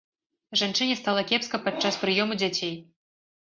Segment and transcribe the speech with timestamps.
[0.61, 2.75] Жанчыне стала кепска падчас прыёму дзяцей.